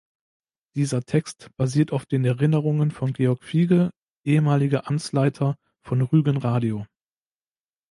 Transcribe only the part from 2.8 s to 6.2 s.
von Georg Fiege, ehemaliger Amtsleiter von